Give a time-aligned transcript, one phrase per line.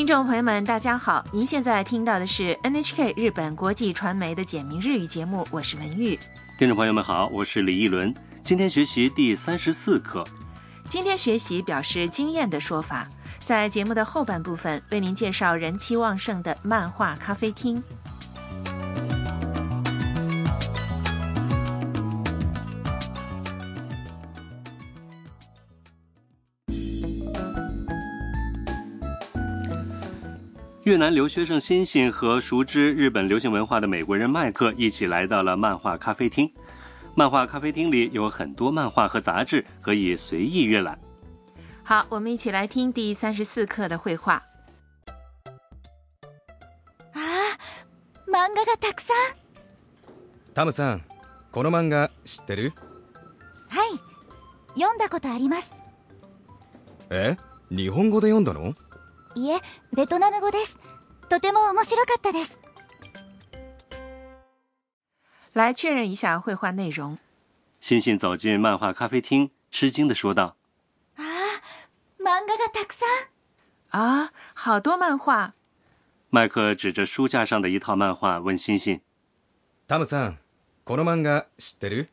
[0.00, 1.22] 听众朋友们，大家好！
[1.30, 6.18] 您现在听到的是 NHK 日本国际传媒的简明日语节目，我是文玉。
[6.56, 8.14] 听众朋友们好，我是李一伦。
[8.42, 10.24] 今天学习第三十四课。
[10.88, 13.06] 今天学习表示惊艳的说法，
[13.44, 17.84] 在节目的后半部分为您介绍人气旺盛的漫画咖啡厅。
[30.83, 36.51] 越南留学生欣欣和熟知日本流行文化的美国人麦克一起来到了漫画咖啡厅。
[37.15, 40.99] 漫画咖啡厅里有很多漫画和杂志，可以随意阅览。
[41.83, 44.41] 好，我们一起来听第三十四课的绘画。
[47.13, 47.57] ああ、
[48.27, 49.15] 漫画がたくさん。
[50.53, 51.01] タムさん、
[51.51, 52.73] この漫画知ってる
[53.69, 53.99] はい、
[54.75, 55.71] 読んだことあります。
[57.09, 57.37] え
[57.71, 58.75] 日本語で読んだの
[59.35, 59.59] いえ、
[59.93, 60.77] ベトナム語です。
[61.29, 62.57] とても面白かったです。
[65.53, 67.17] 来确认一下绘画内容。
[67.79, 70.55] 欣欣走进漫画咖啡厅，吃惊地说道
[71.15, 71.23] ああ、
[72.19, 73.29] 漫画がたくさん。
[73.91, 75.53] 啊，好多漫画！：“
[76.29, 79.01] 麦克指着书架上的一套漫画问欣欣。
[79.87, 80.39] タムさん、
[80.83, 82.09] この漫画知ってる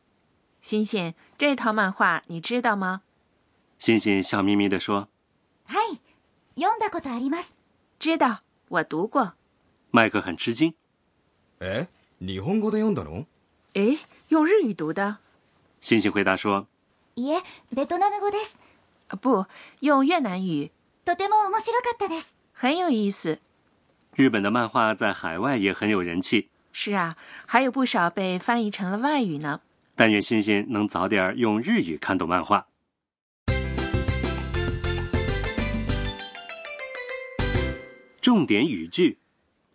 [0.61, 3.01] 欣欣，这套漫画你知道吗？”
[3.77, 5.09] 欣欣笑眯眯地说
[5.65, 5.99] はい、
[6.57, 7.55] 読んだことあります。
[7.99, 9.33] 知道，我读过。：“
[9.91, 10.73] 麦克很吃惊。
[11.59, 11.87] え
[12.19, 13.25] 日本語で読んだの
[13.73, 13.97] 诶，
[14.29, 15.17] 用日语读的？”
[15.79, 16.67] 欣欣回答说
[17.15, 17.41] いえ、
[17.73, 18.57] ベトナム語です。
[19.09, 19.45] 啊，不
[19.81, 20.71] 用越南语，
[21.05, 22.33] とても面白かったです。
[22.53, 23.39] 很有意思。：“
[24.15, 29.61] 日本的漫画在海外也很有人气，是啊，还有不少被翻译成了外语呢。
[29.95, 32.66] 但愿欣欣能早点用日语看懂漫画。”
[38.27, 39.19] 重点语句。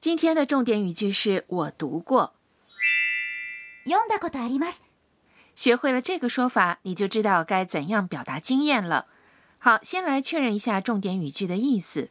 [0.00, 2.34] 今天的重点语句是我读过。
[3.84, 4.80] 読んだことあります。
[5.54, 9.06] 学会了这个说法，你就知道该怎样表达经验了。
[9.58, 12.10] 好，先来确认一下重点语句的意思，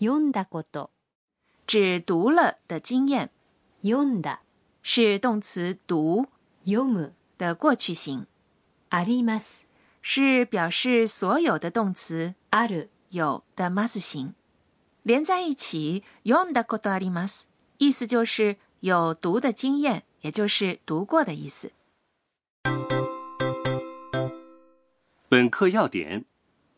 [0.00, 0.90] 読んだこと、
[1.68, 3.30] 指读了的经验，
[3.82, 4.38] 読んだ、
[4.82, 6.26] 是动词读
[6.64, 8.26] 読む、的过去形，
[8.90, 9.60] あります、
[10.02, 14.34] 是表示所有的动词ある、有的 mas 形，
[15.08, 17.42] 连在一起，読んだことあります，
[17.78, 21.72] 意思就是有读的经验，也就是读过的意思。
[25.28, 26.24] 本课要点：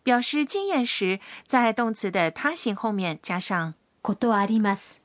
[0.03, 4.97] 表示经验时，在动词的他形后面加上ことあります。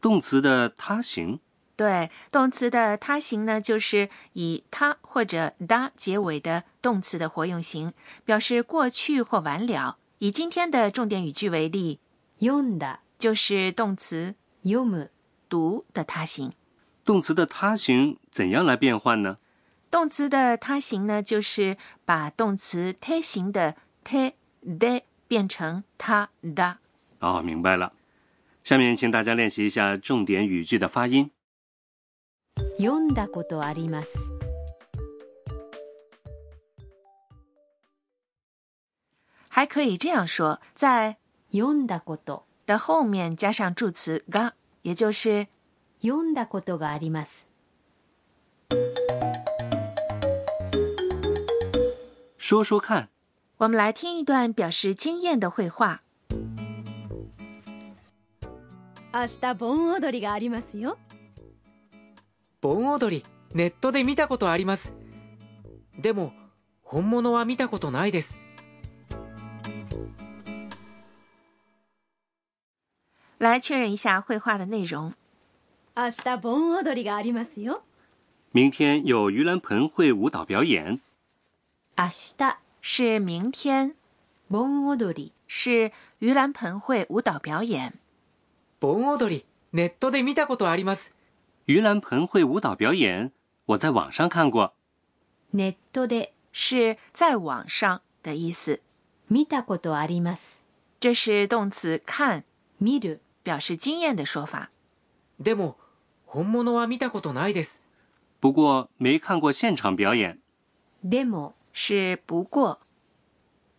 [0.00, 1.40] 动词的他形，
[1.76, 7.92] 对，动词的他形呢，就是以他或者哒结尾的动词的活用型，
[8.24, 9.98] 表示过去或完了。
[10.18, 11.98] 以今天的重点语句为例，
[12.38, 15.08] 読んだ、就是动词読む、
[15.48, 16.52] 读的他形。
[17.04, 19.38] 动词的他形怎样来变换呢？
[19.90, 23.74] 动词的他形呢，就是把动词他形的
[24.04, 24.32] 他
[24.62, 26.78] 的变成他的。
[27.18, 27.92] 哦，明白了。
[28.62, 31.30] 下面请大家练习一下重点语句的发音。
[32.78, 34.18] 読んだことあります。
[39.48, 41.16] 还可以这样说，在
[41.55, 45.47] 読んだこと、的后面加上助词が，也就是
[46.01, 47.47] 読んだことがあります。
[52.37, 53.07] 说说看，
[53.57, 56.01] 我们来听一段表示惊艳的绘画。
[59.13, 60.97] 明日盆踊りがありますよ。
[62.59, 63.23] 盆踊り。
[63.53, 64.93] ネットで見たことあります。
[65.97, 66.33] でも
[66.83, 68.37] 本物は見たことないです
[73.38, 75.12] 来确认一下绘画的内容。
[75.96, 77.82] 明日盆踊りがありますよ
[78.52, 81.00] 明天有盂兰盆会舞蹈表演。
[81.96, 83.94] 明日、是明天，
[84.48, 87.98] 盆踊り、是盂兰盆会舞蹈表演。
[88.80, 91.14] 盆踊りネットで見たことあります
[91.66, 93.32] 盂兰盆会舞蹈表演，
[93.66, 94.74] 我在网上看过。
[95.52, 98.80] ネットで是在网上的意思。
[99.30, 100.64] 見たことあります。
[100.98, 102.42] 这是动词看，
[102.80, 104.70] 見る、 表示经验的说法。
[105.42, 105.76] でも
[106.26, 107.80] 本物は見たことないです
[108.40, 110.38] 不过没看过现场表演。
[111.02, 112.78] でも、是不过，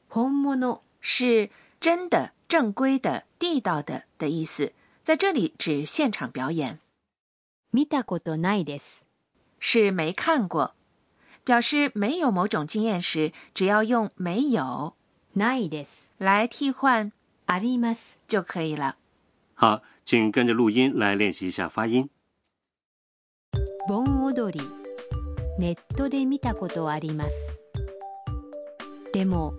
[0.09, 1.49] 本物、是
[1.79, 4.73] 真的、正规的、地道的的意思。
[5.03, 6.79] 在这里指现场表演，
[7.73, 9.05] 見たことないです。
[9.59, 10.73] 是没看过。
[11.43, 14.93] 表示没有某种经验时，只要用没有
[15.35, 16.11] ないです。
[16.19, 17.11] 来替换
[17.47, 18.17] あります。
[18.27, 18.97] 就可以了。
[19.58, 22.10] 好，请跟着录音来练习一下发音。
[23.88, 24.60] 盆踊り、
[25.58, 27.58] ネットで見たことあります。
[29.14, 29.54] でも、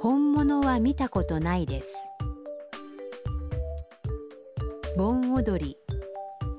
[0.00, 1.92] 本物は見たことないです。
[4.96, 5.76] 盆踊り、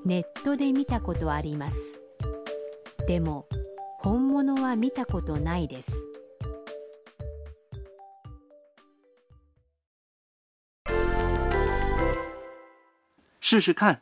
[0.04, 2.00] ネットで見たことあります。
[3.08, 3.46] でも、
[3.98, 5.90] 本物は見たことないです。
[13.49, 14.01] 试试看。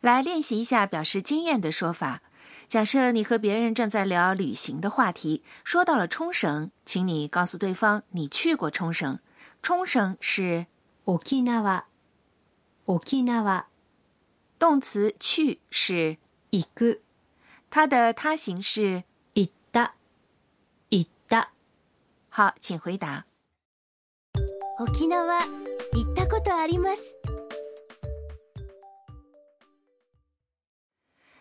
[0.00, 2.22] 来练习一下表示惊艳的说法。
[2.68, 9.18] 假设你和别人正在聊旅行的话题，说到了冲绳，请你告诉对方你去过冲绳。
[9.62, 10.66] 冲绳是
[11.04, 11.84] 沖縄、
[12.86, 13.64] 沖縄、
[14.58, 16.18] 动词，去是
[16.50, 17.00] 行く、
[17.70, 19.04] 它的他形是。
[19.34, 19.92] 行った、
[20.88, 21.48] 行った。
[22.30, 23.26] 好，请回答。
[24.78, 25.46] 沖縄
[25.92, 27.02] 行ったことあります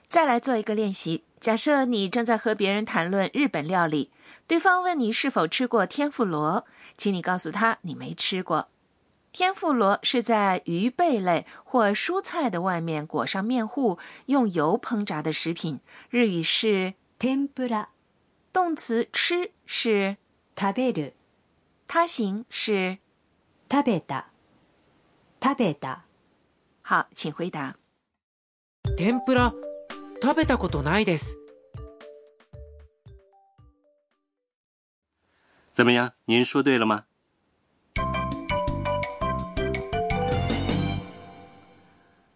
[0.10, 1.24] 再来做一个练习。
[1.40, 4.12] 假设你正在和别人谈论日本料理，
[4.48, 6.66] 对方问你是否吃过天妇罗，
[6.98, 8.70] 请你告诉他你没吃过。
[9.32, 15.82] 天妇罗是在鱼贝类或蔬菜的外面裹上面糊，用油烹炸的食品。
[16.10, 17.88] 日语是天ぷら、
[18.54, 20.18] 动词吃是，
[20.56, 21.12] 食べる、
[21.88, 23.00] 他形是。
[23.68, 24.26] 食べた、
[25.42, 26.04] 食べた。
[26.82, 27.76] 好，请回答。
[28.96, 29.52] 天ぷら
[30.22, 31.38] 食べたことないです
[35.74, 36.14] 怎么样？
[36.26, 37.06] 您说对了吗？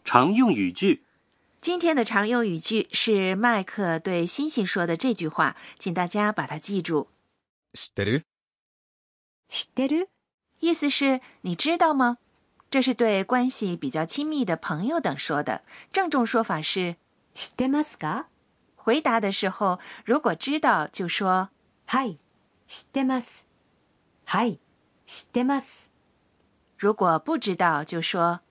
[0.04, 1.06] 常用语句，
[1.62, 7.08] 今天的常用语句是麦克对欣欣说的这句话，请大家把它记住。
[7.74, 8.24] 知ってる
[9.48, 10.10] 知ってる
[10.60, 12.18] 意思是你知道吗？
[12.72, 15.64] 这是对关系比较亲密的朋友等说的。
[15.92, 16.98] 郑重说法是：
[17.34, 18.28] 知ってますか
[18.76, 21.50] 回答的时候，如果知道就说
[21.86, 22.18] はい、
[22.68, 23.48] 知ってます。
[24.26, 24.60] はい、
[25.06, 25.90] 知ってます。
[26.78, 28.42] 如果不知道就说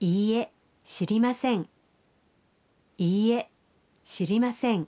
[0.00, 0.52] いいえ、
[0.84, 1.68] 知りません。
[2.98, 3.50] いいえ、
[4.04, 4.86] 知りません。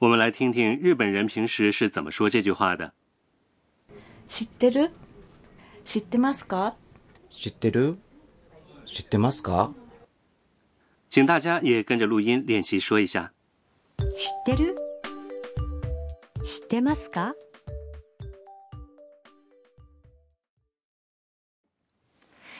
[0.00, 2.92] 我们来听听日本人平时是怎么说这句话的。
[4.28, 4.90] 知ってる
[5.84, 6.74] 知ってますか
[7.30, 7.96] 知ってる
[8.84, 9.72] 知ってますか
[11.12, 13.32] 请大家也跟着录音练习说一下。
[13.98, 14.76] 知ってる
[16.44, 17.34] 知ってますか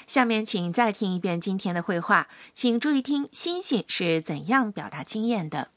[0.07, 5.69] 下面请再听一遍今天的绘画，请注意听欣欣是怎样表达经验的。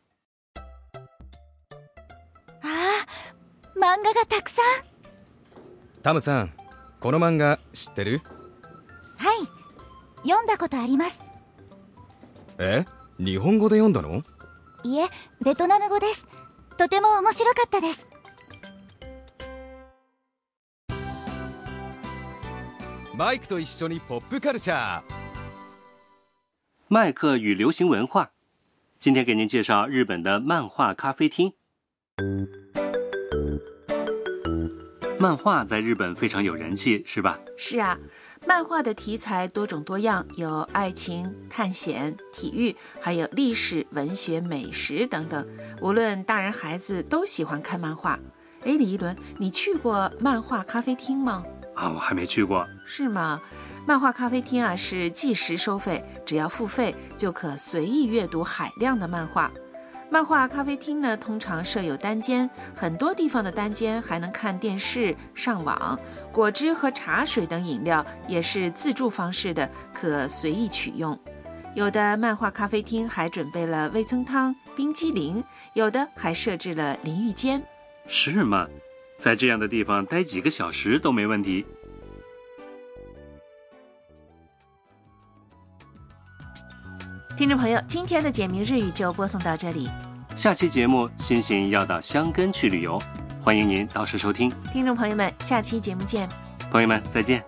[2.63, 4.65] あー漫画がたくさん
[6.01, 6.53] タムさん
[6.99, 8.21] この漫画知ってる
[9.17, 9.47] はい
[10.23, 11.19] 読んだことあります
[12.58, 12.84] え？
[13.18, 14.22] 日本語で読んだの？
[14.84, 15.08] いえ
[15.42, 16.26] ベトナム語です。
[16.76, 18.06] とても面白かったです。
[23.16, 25.02] マイクと一緒にポップカルチャー。
[26.88, 28.30] 麦克与流行文化，
[28.98, 31.54] 今天给您介绍日本的漫画咖啡厅。
[35.18, 37.38] 漫画在日本非常有人气，是吧？
[37.56, 37.98] 是啊，
[38.46, 45.44] 漫画的题材多种多样，有爱情、探险、体育，还有历史、文学、美食等等。
[45.80, 48.18] 无论大人孩子都喜欢看漫画。
[48.62, 51.44] 哎，李一伦，你去过漫画咖啡厅吗？
[51.74, 52.64] 啊，我还没去过。
[52.86, 53.42] 是吗？
[53.84, 59.50] 漫画咖啡厅啊是计时收费，只要付费就可随意阅读海量的漫画。
[60.08, 65.98] 漫画咖啡厅呢，通常设有单间，很多地方的单间还能看电视、上网。
[66.32, 71.18] 果汁和茶水等饮料也是自助方式的，可随意取用。
[71.74, 75.42] 有的漫画咖啡厅还准备了味噌汤、冰激凌，
[75.74, 77.62] 有的还设置了淋浴间。
[78.06, 78.66] 是吗？
[79.18, 81.66] 在这样的地方待几个小时都没问题。
[87.36, 89.90] 听众朋友，今天的简明日语就播送到这里。
[90.34, 92.98] 下期节目，星星要到香根去旅游，
[93.42, 94.50] 欢迎您到时收听。
[94.72, 96.26] 听众朋友们，下期节目见。
[96.70, 97.44] 朋友们，再见。